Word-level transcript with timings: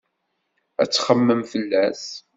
Ad 0.81 0.89
txemmem 0.89 1.41
fell-as. 1.51 2.03